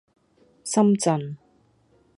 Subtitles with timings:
[0.63, 1.37] 深圳